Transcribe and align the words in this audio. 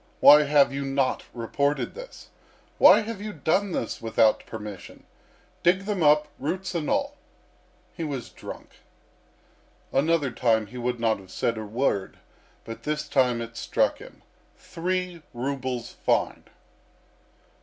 Why 0.19 0.45
have 0.45 0.73
you 0.73 0.83
not 0.83 1.25
reported 1.31 1.93
this? 1.93 2.29
Why 2.79 3.01
have 3.01 3.21
you 3.21 3.31
done 3.31 3.71
this 3.71 4.01
without 4.01 4.43
permission? 4.47 5.03
Dig 5.61 5.81
them 5.81 6.01
up, 6.01 6.27
roots 6.39 6.73
and 6.73 6.89
all.' 6.89 7.17
He 7.95 8.03
was 8.03 8.29
drunk. 8.31 8.77
Another 9.91 10.31
time 10.31 10.65
he 10.65 10.77
would 10.79 10.99
not 10.99 11.19
have 11.19 11.29
said 11.29 11.55
a 11.55 11.63
word, 11.65 12.17
but 12.65 12.81
this 12.81 13.07
time 13.07 13.43
it 13.43 13.55
struck 13.55 13.99
him. 13.99 14.23
Three 14.57 15.21
rubles 15.35 15.91
fine!..." 16.03 16.45